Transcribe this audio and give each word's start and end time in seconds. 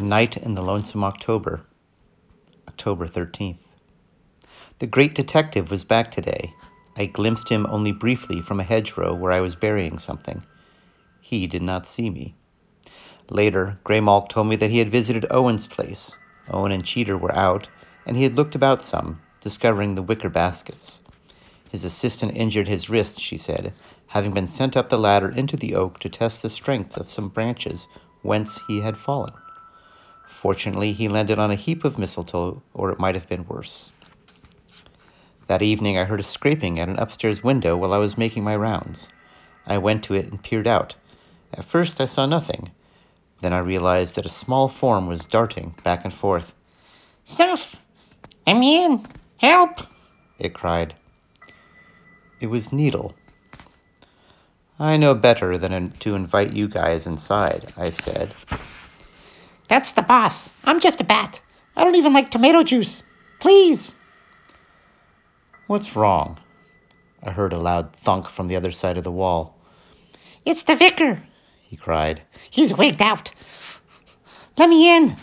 A 0.00 0.02
Night 0.02 0.38
in 0.38 0.54
the 0.54 0.62
Lonesome 0.62 1.04
October, 1.04 1.60
October 2.66 3.06
13th. 3.06 3.58
The 4.78 4.86
great 4.86 5.14
detective 5.14 5.70
was 5.70 5.84
back 5.84 6.10
today. 6.10 6.54
I 6.96 7.04
glimpsed 7.04 7.50
him 7.50 7.66
only 7.68 7.92
briefly 7.92 8.40
from 8.40 8.60
a 8.60 8.64
hedgerow 8.64 9.14
where 9.14 9.30
I 9.30 9.42
was 9.42 9.56
burying 9.56 9.98
something. 9.98 10.42
He 11.20 11.46
did 11.46 11.60
not 11.60 11.86
see 11.86 12.08
me. 12.08 12.34
Later, 13.28 13.78
Graymalk 13.84 14.30
told 14.30 14.46
me 14.46 14.56
that 14.56 14.70
he 14.70 14.78
had 14.78 14.90
visited 14.90 15.26
Owen's 15.30 15.66
place. 15.66 16.16
Owen 16.48 16.72
and 16.72 16.82
Cheeter 16.82 17.18
were 17.18 17.36
out, 17.36 17.68
and 18.06 18.16
he 18.16 18.22
had 18.22 18.36
looked 18.36 18.54
about 18.54 18.82
some, 18.82 19.20
discovering 19.42 19.96
the 19.96 20.02
wicker 20.02 20.30
baskets. 20.30 20.98
His 21.70 21.84
assistant 21.84 22.34
injured 22.34 22.68
his 22.68 22.88
wrist, 22.88 23.20
she 23.20 23.36
said, 23.36 23.74
having 24.06 24.32
been 24.32 24.48
sent 24.48 24.78
up 24.78 24.88
the 24.88 24.96
ladder 24.96 25.28
into 25.28 25.58
the 25.58 25.74
oak 25.74 25.98
to 25.98 26.08
test 26.08 26.40
the 26.40 26.48
strength 26.48 26.96
of 26.96 27.10
some 27.10 27.28
branches 27.28 27.86
whence 28.22 28.58
he 28.66 28.80
had 28.80 28.96
fallen. 28.96 29.34
Fortunately, 30.40 30.94
he 30.94 31.10
landed 31.10 31.38
on 31.38 31.50
a 31.50 31.54
heap 31.54 31.84
of 31.84 31.98
mistletoe, 31.98 32.62
or 32.72 32.90
it 32.90 32.98
might 32.98 33.14
have 33.14 33.28
been 33.28 33.46
worse. 33.46 33.92
That 35.48 35.60
evening, 35.60 35.98
I 35.98 36.04
heard 36.04 36.18
a 36.20 36.22
scraping 36.22 36.80
at 36.80 36.88
an 36.88 36.98
upstairs 36.98 37.44
window 37.44 37.76
while 37.76 37.92
I 37.92 37.98
was 37.98 38.16
making 38.16 38.42
my 38.42 38.56
rounds. 38.56 39.10
I 39.66 39.76
went 39.76 40.02
to 40.04 40.14
it 40.14 40.30
and 40.30 40.42
peered 40.42 40.66
out. 40.66 40.94
At 41.52 41.66
first, 41.66 42.00
I 42.00 42.06
saw 42.06 42.24
nothing. 42.24 42.70
Then 43.42 43.52
I 43.52 43.58
realized 43.58 44.16
that 44.16 44.24
a 44.24 44.30
small 44.30 44.70
form 44.70 45.06
was 45.06 45.26
darting 45.26 45.74
back 45.84 46.06
and 46.06 46.14
forth. 46.14 46.54
Snuff! 47.26 47.76
I'm 48.46 48.62
in! 48.62 49.06
Help! 49.36 49.80
It 50.38 50.54
cried. 50.54 50.94
It 52.40 52.46
was 52.46 52.72
Needle. 52.72 53.14
I 54.78 54.96
know 54.96 55.14
better 55.14 55.58
than 55.58 55.90
to 55.98 56.14
invite 56.14 56.54
you 56.54 56.66
guys 56.66 57.06
inside, 57.06 57.74
I 57.76 57.90
said. 57.90 58.32
That's 59.70 59.92
the 59.92 60.02
boss. 60.02 60.50
I'm 60.64 60.80
just 60.80 61.00
a 61.00 61.04
bat. 61.04 61.40
I 61.76 61.84
don't 61.84 61.94
even 61.94 62.12
like 62.12 62.28
tomato 62.28 62.64
juice. 62.64 63.04
Please. 63.38 63.94
What's 65.68 65.94
wrong? 65.94 66.40
I 67.22 67.30
heard 67.30 67.52
a 67.52 67.58
loud 67.58 67.92
thunk 67.92 68.28
from 68.28 68.48
the 68.48 68.56
other 68.56 68.72
side 68.72 68.98
of 68.98 69.04
the 69.04 69.12
wall. 69.12 69.56
It's 70.44 70.64
the 70.64 70.74
vicar, 70.74 71.22
he 71.68 71.76
cried. 71.76 72.20
He's 72.50 72.76
wigged 72.76 73.00
out. 73.00 73.30
Let 74.58 74.68
me 74.68 74.96
in. 74.96 75.14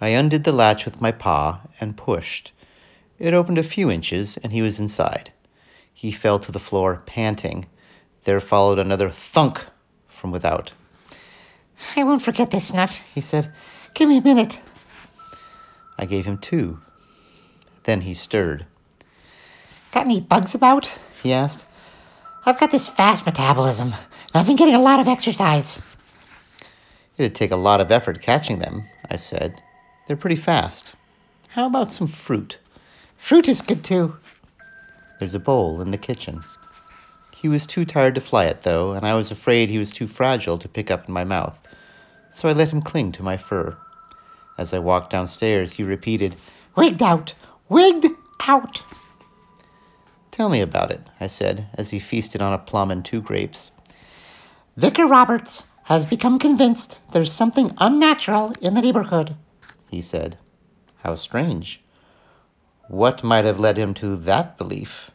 I 0.00 0.08
undid 0.08 0.44
the 0.44 0.52
latch 0.52 0.86
with 0.86 0.98
my 0.98 1.12
paw 1.12 1.60
and 1.80 1.94
pushed. 1.94 2.52
It 3.18 3.34
opened 3.34 3.58
a 3.58 3.62
few 3.62 3.90
inches, 3.90 4.38
and 4.38 4.50
he 4.50 4.62
was 4.62 4.80
inside. 4.80 5.30
He 5.92 6.10
fell 6.10 6.38
to 6.38 6.52
the 6.52 6.58
floor, 6.58 7.02
panting. 7.04 7.66
There 8.24 8.40
followed 8.40 8.78
another 8.78 9.10
thunk 9.10 9.62
from 10.08 10.30
without. 10.30 10.72
I 11.96 12.04
won't 12.04 12.22
forget 12.22 12.50
this, 12.50 12.68
Snuff, 12.68 12.96
he 13.14 13.20
said. 13.20 13.52
Give 13.94 14.08
me 14.08 14.18
a 14.18 14.22
minute. 14.22 14.58
I 15.98 16.06
gave 16.06 16.24
him 16.24 16.38
two. 16.38 16.80
Then 17.82 18.00
he 18.00 18.14
stirred. 18.14 18.66
Got 19.92 20.04
any 20.04 20.20
bugs 20.20 20.54
about? 20.54 20.90
he 21.22 21.32
asked. 21.32 21.64
I've 22.46 22.60
got 22.60 22.70
this 22.70 22.88
fast 22.88 23.26
metabolism, 23.26 23.88
and 23.88 23.96
I've 24.34 24.46
been 24.46 24.56
getting 24.56 24.76
a 24.76 24.80
lot 24.80 25.00
of 25.00 25.08
exercise. 25.08 25.82
It'd 27.16 27.34
take 27.34 27.50
a 27.50 27.56
lot 27.56 27.80
of 27.80 27.90
effort 27.90 28.22
catching 28.22 28.60
them, 28.60 28.84
I 29.10 29.16
said. 29.16 29.60
They're 30.06 30.16
pretty 30.16 30.36
fast. 30.36 30.92
How 31.48 31.66
about 31.66 31.92
some 31.92 32.06
fruit? 32.06 32.58
Fruit 33.16 33.48
is 33.48 33.60
good 33.60 33.82
too. 33.82 34.16
There's 35.18 35.34
a 35.34 35.40
bowl 35.40 35.80
in 35.80 35.90
the 35.90 35.98
kitchen. 35.98 36.42
He 37.34 37.48
was 37.48 37.66
too 37.66 37.84
tired 37.84 38.14
to 38.14 38.20
fly 38.20 38.44
it, 38.44 38.62
though, 38.62 38.92
and 38.92 39.04
I 39.06 39.14
was 39.14 39.30
afraid 39.30 39.68
he 39.68 39.78
was 39.78 39.90
too 39.90 40.06
fragile 40.06 40.58
to 40.58 40.68
pick 40.68 40.90
up 40.90 41.08
in 41.08 41.14
my 41.14 41.24
mouth, 41.24 41.58
so 42.38 42.48
I 42.48 42.52
let 42.52 42.70
him 42.70 42.82
cling 42.82 43.10
to 43.12 43.24
my 43.24 43.36
fur. 43.36 43.76
As 44.56 44.72
I 44.72 44.78
walked 44.78 45.10
downstairs, 45.10 45.72
he 45.72 45.82
repeated, 45.82 46.36
Wigged 46.76 47.02
out! 47.02 47.34
Wigged 47.68 48.12
out! 48.46 48.80
Tell 50.30 50.48
me 50.48 50.60
about 50.60 50.92
it, 50.92 51.00
I 51.18 51.26
said, 51.26 51.66
as 51.74 51.90
he 51.90 51.98
feasted 51.98 52.40
on 52.40 52.52
a 52.52 52.58
plum 52.58 52.92
and 52.92 53.04
two 53.04 53.20
grapes. 53.20 53.72
Vicar 54.76 55.08
Roberts 55.08 55.64
has 55.82 56.04
become 56.04 56.38
convinced 56.38 57.00
there's 57.10 57.32
something 57.32 57.74
unnatural 57.78 58.52
in 58.60 58.74
the 58.74 58.82
neighborhood, 58.82 59.34
he 59.90 60.00
said. 60.00 60.38
How 61.02 61.16
strange. 61.16 61.80
What 62.86 63.24
might 63.24 63.46
have 63.46 63.58
led 63.58 63.76
him 63.76 63.94
to 63.94 64.14
that 64.14 64.56
belief? 64.56 65.10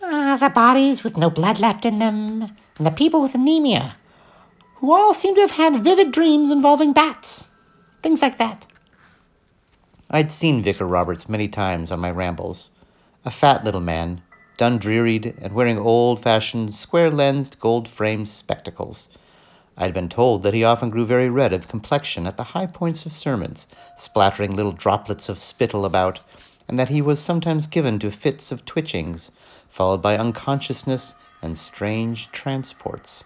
Uh, 0.00 0.36
the 0.36 0.50
bodies 0.50 1.02
with 1.02 1.16
no 1.16 1.30
blood 1.30 1.58
left 1.58 1.84
in 1.84 1.98
them, 1.98 2.42
and 2.78 2.86
the 2.86 2.92
people 2.92 3.22
with 3.22 3.34
anemia, 3.34 3.96
who 4.82 4.92
all 4.92 5.14
seem 5.14 5.36
to 5.36 5.40
have 5.42 5.52
had 5.52 5.76
vivid 5.84 6.10
dreams 6.10 6.50
involving 6.50 6.92
bats. 6.92 7.46
Things 8.02 8.20
like 8.20 8.38
that. 8.38 8.66
I'd 10.10 10.32
seen 10.32 10.64
Vicar 10.64 10.88
Roberts 10.88 11.28
many 11.28 11.46
times 11.46 11.92
on 11.92 12.00
my 12.00 12.10
rambles. 12.10 12.68
A 13.24 13.30
fat 13.30 13.64
little 13.64 13.80
man, 13.80 14.22
dun-drearied 14.56 15.36
and 15.40 15.52
wearing 15.52 15.78
old-fashioned, 15.78 16.74
square-lensed, 16.74 17.60
gold-framed 17.60 18.28
spectacles. 18.28 19.08
I'd 19.76 19.94
been 19.94 20.08
told 20.08 20.42
that 20.42 20.52
he 20.52 20.64
often 20.64 20.90
grew 20.90 21.06
very 21.06 21.30
red 21.30 21.52
of 21.52 21.68
complexion 21.68 22.26
at 22.26 22.36
the 22.36 22.42
high 22.42 22.66
points 22.66 23.06
of 23.06 23.12
sermons, 23.12 23.68
splattering 23.96 24.56
little 24.56 24.72
droplets 24.72 25.28
of 25.28 25.38
spittle 25.38 25.84
about, 25.84 26.20
and 26.66 26.76
that 26.80 26.88
he 26.88 27.02
was 27.02 27.20
sometimes 27.20 27.68
given 27.68 28.00
to 28.00 28.10
fits 28.10 28.50
of 28.50 28.64
twitchings, 28.64 29.30
followed 29.68 30.02
by 30.02 30.18
unconsciousness 30.18 31.14
and 31.40 31.56
strange 31.56 32.32
transports. 32.32 33.22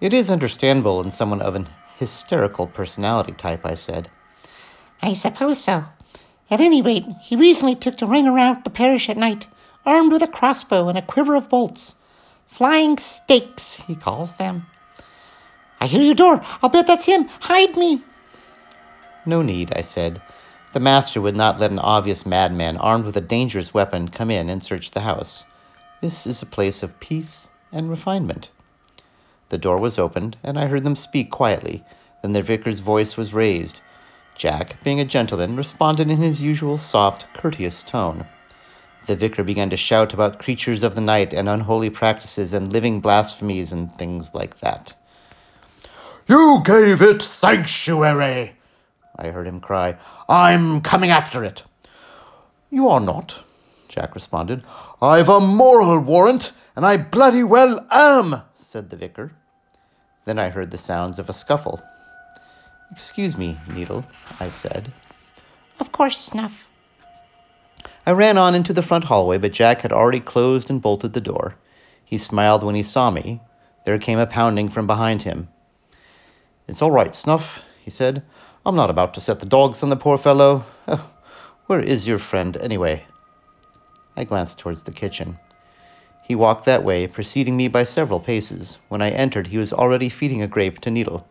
It 0.00 0.12
is 0.12 0.30
understandable 0.30 1.02
in 1.02 1.10
someone 1.10 1.42
of 1.42 1.56
an 1.56 1.68
hysterical 1.96 2.68
personality 2.68 3.32
type, 3.32 3.66
I 3.66 3.74
said. 3.74 4.08
I 5.02 5.14
suppose 5.14 5.58
so. 5.58 5.84
At 6.50 6.60
any 6.60 6.82
rate, 6.82 7.04
he 7.22 7.34
recently 7.34 7.74
took 7.74 7.96
to 7.98 8.06
ring 8.06 8.28
around 8.28 8.62
the 8.62 8.70
parish 8.70 9.08
at 9.08 9.16
night, 9.16 9.48
armed 9.84 10.12
with 10.12 10.22
a 10.22 10.28
crossbow 10.28 10.88
and 10.88 10.96
a 10.96 11.02
quiver 11.02 11.34
of 11.34 11.48
bolts. 11.48 11.96
Flying 12.46 12.96
stakes, 12.98 13.76
he 13.76 13.96
calls 13.96 14.36
them. 14.36 14.66
I 15.80 15.86
hear 15.86 16.02
your 16.02 16.14
door. 16.14 16.42
I'll 16.62 16.70
bet 16.70 16.86
that's 16.86 17.04
him. 17.04 17.28
Hide 17.40 17.76
me. 17.76 18.02
No 19.26 19.42
need, 19.42 19.72
I 19.74 19.82
said. 19.82 20.22
The 20.72 20.80
master 20.80 21.20
would 21.20 21.36
not 21.36 21.58
let 21.58 21.72
an 21.72 21.78
obvious 21.78 22.24
madman 22.24 22.76
armed 22.76 23.04
with 23.04 23.16
a 23.16 23.20
dangerous 23.20 23.74
weapon 23.74 24.08
come 24.08 24.30
in 24.30 24.48
and 24.48 24.62
search 24.62 24.92
the 24.92 25.00
house. 25.00 25.44
This 26.00 26.26
is 26.26 26.40
a 26.40 26.46
place 26.46 26.82
of 26.82 27.00
peace 27.00 27.50
and 27.72 27.90
refinement. 27.90 28.48
The 29.50 29.58
door 29.58 29.78
was 29.78 29.98
opened, 29.98 30.36
and 30.42 30.58
I 30.58 30.66
heard 30.66 30.84
them 30.84 30.96
speak 30.96 31.30
quietly. 31.30 31.84
Then 32.22 32.32
the 32.32 32.42
vicar's 32.42 32.80
voice 32.80 33.16
was 33.16 33.32
raised. 33.32 33.80
Jack, 34.34 34.76
being 34.84 35.00
a 35.00 35.04
gentleman, 35.04 35.56
responded 35.56 36.10
in 36.10 36.18
his 36.18 36.42
usual 36.42 36.78
soft, 36.78 37.26
courteous 37.34 37.82
tone. 37.82 38.26
The 39.06 39.16
vicar 39.16 39.42
began 39.42 39.70
to 39.70 39.76
shout 39.76 40.12
about 40.12 40.38
creatures 40.38 40.82
of 40.82 40.94
the 40.94 41.00
night 41.00 41.32
and 41.32 41.48
unholy 41.48 41.88
practices 41.88 42.52
and 42.52 42.72
living 42.72 43.00
blasphemies 43.00 43.72
and 43.72 43.90
things 43.96 44.34
like 44.34 44.60
that. 44.60 44.92
You 46.28 46.60
gave 46.62 47.00
it 47.00 47.22
sanctuary, 47.22 48.54
I 49.16 49.28
heard 49.28 49.46
him 49.46 49.60
cry. 49.60 49.96
I'm 50.28 50.82
coming 50.82 51.10
after 51.10 51.42
it. 51.42 51.62
You 52.70 52.88
are 52.88 53.00
not, 53.00 53.34
Jack 53.88 54.14
responded. 54.14 54.62
I've 55.00 55.30
a 55.30 55.40
moral 55.40 55.98
warrant, 56.00 56.52
and 56.76 56.84
I 56.84 56.98
bloody 56.98 57.42
well 57.42 57.86
am, 57.90 58.42
said 58.70 58.90
the 58.90 58.96
vicar. 58.96 59.32
Then 60.26 60.38
I 60.38 60.50
heard 60.50 60.70
the 60.70 60.76
sounds 60.76 61.18
of 61.18 61.30
a 61.30 61.32
scuffle. 61.32 61.82
Excuse 62.92 63.34
me, 63.34 63.56
Needle, 63.74 64.04
I 64.40 64.50
said. 64.50 64.92
Of 65.80 65.90
course, 65.90 66.18
Snuff. 66.18 66.66
I 68.04 68.10
ran 68.10 68.36
on 68.36 68.54
into 68.54 68.74
the 68.74 68.82
front 68.82 69.04
hallway, 69.04 69.38
but 69.38 69.54
Jack 69.54 69.80
had 69.80 69.92
already 69.92 70.20
closed 70.20 70.68
and 70.68 70.82
bolted 70.82 71.14
the 71.14 71.20
door. 71.22 71.54
He 72.04 72.18
smiled 72.18 72.62
when 72.62 72.74
he 72.74 72.82
saw 72.82 73.10
me. 73.10 73.40
There 73.86 73.98
came 73.98 74.18
a 74.18 74.26
pounding 74.26 74.68
from 74.68 74.86
behind 74.86 75.22
him. 75.22 75.48
It's 76.66 76.82
all 76.82 76.90
right, 76.90 77.14
Snuff, 77.14 77.62
he 77.82 77.90
said. 77.90 78.22
I'm 78.66 78.76
not 78.76 78.90
about 78.90 79.14
to 79.14 79.22
set 79.22 79.40
the 79.40 79.46
dogs 79.46 79.82
on 79.82 79.88
the 79.88 79.96
poor 79.96 80.18
fellow. 80.18 80.66
Oh, 80.86 81.10
where 81.68 81.80
is 81.80 82.06
your 82.06 82.18
friend, 82.18 82.54
anyway? 82.58 83.06
I 84.14 84.24
glanced 84.24 84.58
towards 84.58 84.82
the 84.82 84.92
kitchen. 84.92 85.38
He 86.28 86.34
walked 86.34 86.66
that 86.66 86.84
way, 86.84 87.06
preceding 87.06 87.56
me 87.56 87.68
by 87.68 87.84
several 87.84 88.20
paces. 88.20 88.76
When 88.90 89.00
I 89.00 89.08
entered, 89.08 89.46
he 89.46 89.56
was 89.56 89.72
already 89.72 90.10
feeding 90.10 90.42
a 90.42 90.46
grape 90.46 90.78
to 90.82 90.90
Needle. 90.90 91.26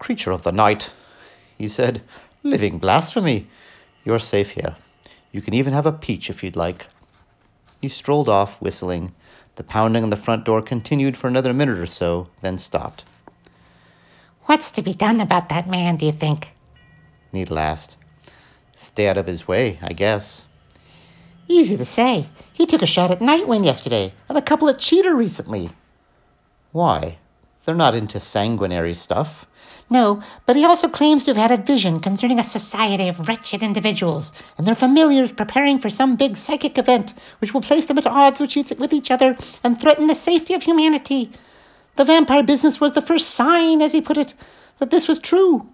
Creature 0.00 0.32
of 0.32 0.42
the 0.42 0.50
night, 0.50 0.90
he 1.56 1.68
said. 1.68 2.02
Living 2.42 2.78
blasphemy. 2.78 3.46
You're 4.04 4.18
safe 4.18 4.50
here. 4.50 4.74
You 5.30 5.40
can 5.40 5.54
even 5.54 5.72
have 5.72 5.86
a 5.86 5.92
peach 5.92 6.30
if 6.30 6.42
you'd 6.42 6.56
like. 6.56 6.88
He 7.80 7.88
strolled 7.88 8.28
off, 8.28 8.60
whistling. 8.60 9.14
The 9.54 9.62
pounding 9.62 10.02
on 10.02 10.10
the 10.10 10.16
front 10.16 10.44
door 10.44 10.62
continued 10.62 11.16
for 11.16 11.28
another 11.28 11.52
minute 11.52 11.78
or 11.78 11.86
so, 11.86 12.26
then 12.40 12.58
stopped. 12.58 13.04
What's 14.46 14.72
to 14.72 14.82
be 14.82 14.94
done 14.94 15.20
about 15.20 15.50
that 15.50 15.70
man, 15.70 15.94
do 15.94 16.06
you 16.06 16.12
think? 16.12 16.50
Needle 17.32 17.60
asked. 17.60 17.96
Stay 18.78 19.06
out 19.06 19.16
of 19.16 19.28
his 19.28 19.46
way, 19.46 19.78
I 19.80 19.92
guess. 19.92 20.44
Easy 21.54 21.76
to 21.76 21.84
say. 21.84 22.26
He 22.54 22.64
took 22.64 22.80
a 22.80 22.86
shot 22.86 23.10
at 23.10 23.18
Nightwind 23.18 23.66
yesterday, 23.66 24.14
and 24.26 24.38
a 24.38 24.42
couple 24.42 24.70
at 24.70 24.78
Cheeter 24.78 25.14
recently. 25.14 25.68
Why? 26.72 27.18
They're 27.64 27.74
not 27.74 27.94
into 27.94 28.20
sanguinary 28.20 28.94
stuff. 28.94 29.44
No, 29.90 30.22
but 30.46 30.56
he 30.56 30.64
also 30.64 30.88
claims 30.88 31.24
to 31.24 31.34
have 31.34 31.50
had 31.50 31.60
a 31.60 31.62
vision 31.62 32.00
concerning 32.00 32.38
a 32.38 32.42
society 32.42 33.08
of 33.08 33.28
wretched 33.28 33.62
individuals 33.62 34.32
and 34.56 34.66
their 34.66 34.74
familiars 34.74 35.30
preparing 35.30 35.78
for 35.78 35.90
some 35.90 36.16
big 36.16 36.38
psychic 36.38 36.78
event 36.78 37.12
which 37.40 37.52
will 37.52 37.60
place 37.60 37.84
them 37.84 37.98
at 37.98 38.06
odds 38.06 38.40
with 38.40 38.94
each 38.94 39.10
other 39.10 39.36
and 39.62 39.78
threaten 39.78 40.06
the 40.06 40.14
safety 40.14 40.54
of 40.54 40.62
humanity. 40.62 41.32
The 41.96 42.06
vampire 42.06 42.44
business 42.44 42.80
was 42.80 42.94
the 42.94 43.02
first 43.02 43.28
sign, 43.28 43.82
as 43.82 43.92
he 43.92 44.00
put 44.00 44.16
it, 44.16 44.32
that 44.78 44.90
this 44.90 45.06
was 45.06 45.18
true. 45.18 45.68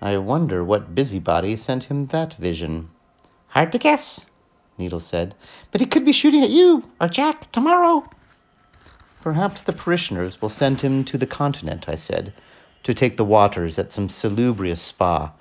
I 0.00 0.16
wonder 0.16 0.64
what 0.64 0.92
busybody 0.92 1.54
sent 1.54 1.84
him 1.84 2.06
that 2.06 2.34
vision. 2.34 2.90
Hard 3.46 3.70
to 3.70 3.78
guess, 3.78 4.26
Needle 4.78 5.00
said, 5.00 5.34
but 5.70 5.80
he 5.80 5.86
could 5.86 6.04
be 6.04 6.12
shooting 6.12 6.42
at 6.42 6.50
you 6.50 6.82
or 7.00 7.08
Jack 7.08 7.50
tomorrow. 7.52 8.04
Perhaps 9.22 9.62
the 9.62 9.72
parishioners 9.72 10.40
will 10.40 10.50
send 10.50 10.80
him 10.80 11.04
to 11.04 11.18
the 11.18 11.26
continent, 11.26 11.88
I 11.88 11.96
said, 11.96 12.32
to 12.84 12.94
take 12.94 13.16
the 13.16 13.24
waters 13.24 13.78
at 13.78 13.92
some 13.92 14.08
salubrious 14.08 14.80
spa. 14.80 15.32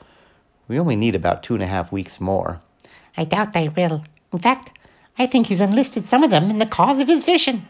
We 0.68 0.80
only 0.80 0.96
need 0.96 1.16
about 1.16 1.44
two 1.44 1.54
and 1.54 1.62
a 1.62 1.68
half 1.68 1.92
weeks 1.92 2.20
more. 2.20 2.62
I 3.16 3.26
doubt 3.26 3.54
they 3.54 3.70
will. 3.70 4.04
In 4.34 4.40
fact, 4.40 4.72
I 5.18 5.28
think 5.28 5.48
he's 5.48 5.62
enlisted 5.62 6.04
some 6.04 6.24
of 6.24 6.32
them 6.32 6.50
in 6.50 6.60
the 6.60 6.66
cause 6.66 7.00
of 7.00 7.08
his 7.08 7.24
vision. 7.24 7.68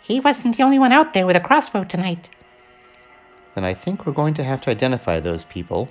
He 0.00 0.20
wasn't 0.20 0.56
the 0.56 0.62
only 0.62 0.78
one 0.78 0.92
out 0.92 1.12
there 1.12 1.26
with 1.26 1.36
a 1.36 1.40
crossbow 1.40 1.84
tonight. 1.84 2.30
Then 3.54 3.64
I 3.64 3.74
think 3.74 4.06
we're 4.06 4.12
going 4.12 4.34
to 4.34 4.44
have 4.44 4.62
to 4.62 4.70
identify 4.70 5.20
those 5.20 5.44
people, 5.44 5.88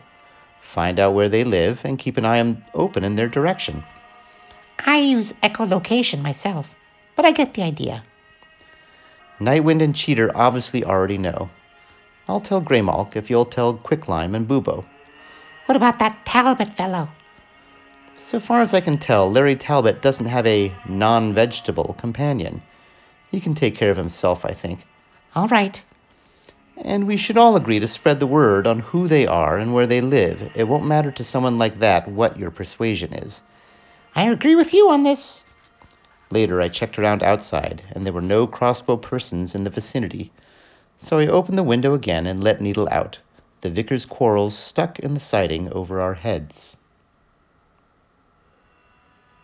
find 0.62 1.00
out 1.00 1.14
where 1.14 1.30
they 1.30 1.44
live, 1.44 1.86
and 1.86 2.00
keep 2.00 2.18
an 2.18 2.26
eye 2.26 2.58
open 2.74 3.04
in 3.04 3.16
their 3.16 3.30
direction. 3.30 3.84
I 4.86 5.00
use 5.00 5.34
echolocation 5.44 6.22
myself, 6.22 6.74
but 7.16 7.26
I 7.26 7.32
get 7.32 7.54
the 7.54 7.64
idea. 7.64 8.04
Nightwind 9.40 9.82
and 9.82 9.96
Cheeter 9.96 10.32
obviously 10.36 10.84
already 10.84 11.18
know. 11.18 11.50
I'll 12.28 12.42
tell 12.42 12.62
Graymalk 12.62 13.16
if 13.16 13.30
you'll 13.30 13.46
tell 13.46 13.74
Quicklime 13.74 14.36
and 14.36 14.48
Bubo. 14.48 14.86
What 15.66 15.76
about 15.76 16.00
that 16.00 16.26
Talbot 16.26 16.74
fellow? 16.74 17.10
So 18.18 18.40
far 18.40 18.62
as 18.62 18.74
I 18.74 18.82
can 18.82 18.98
tell, 18.98 19.32
Larry 19.32 19.56
Talbot 19.56 20.02
doesn't 20.02 20.26
have 20.26 20.46
a 20.48 20.74
non 20.88 21.34
vegetable 21.34 21.96
companion. 21.98 22.62
He 23.30 23.42
can 23.42 23.56
take 23.56 23.76
care 23.76 23.92
of 23.92 23.98
himself, 23.98 24.46
I 24.46 24.54
think. 24.54 24.86
All 25.36 25.48
right. 25.48 25.84
And 26.78 27.08
we 27.08 27.18
should 27.18 27.38
all 27.38 27.56
agree 27.56 27.80
to 27.80 27.88
spread 27.88 28.20
the 28.20 28.28
word 28.28 28.68
on 28.68 28.80
who 28.80 29.08
they 29.08 29.28
are 29.28 29.58
and 29.58 29.74
where 29.74 29.88
they 29.88 30.02
live. 30.02 30.52
It 30.56 30.68
won't 30.68 30.86
matter 30.86 31.12
to 31.12 31.24
someone 31.24 31.58
like 31.58 31.80
that 31.80 32.08
what 32.08 32.38
your 32.38 32.52
persuasion 32.52 33.14
is. 33.14 33.42
I 34.14 34.30
agree 34.30 34.56
with 34.56 34.74
you 34.74 34.90
on 34.90 35.04
this. 35.04 35.46
Later, 36.30 36.62
I 36.62 36.68
checked 36.68 37.00
around 37.00 37.24
outside, 37.24 37.84
and 37.92 38.06
there 38.06 38.14
were 38.14 38.22
no 38.22 38.46
crossbow 38.46 38.98
persons 38.98 39.56
in 39.56 39.64
the 39.64 39.70
vicinity. 39.70 40.32
So 40.98 41.20
I 41.20 41.28
opened 41.28 41.58
the 41.58 41.64
window 41.64 41.94
again 41.94 42.28
and 42.28 42.44
let 42.44 42.62
Needle 42.62 42.90
out. 42.92 43.20
The 43.62 43.70
vicar's 43.70 44.06
quarrels 44.06 44.58
stuck 44.58 45.00
in 45.00 45.14
the 45.14 45.20
siding 45.20 45.72
over 45.72 46.02
our 46.02 46.16
heads. 46.16 46.78